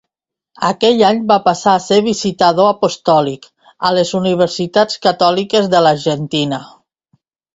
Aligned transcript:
Aquell 0.67 1.01
any 1.09 1.19
va 1.31 1.35
passar 1.47 1.73
a 1.79 1.81
ser 1.87 1.97
Visitador 2.05 2.69
Apostòlic 2.69 3.45
a 3.89 3.93
les 3.97 4.13
universitats 4.21 4.97
catòliques 5.05 5.69
de 5.75 5.83
l'Argentina. 5.89 6.63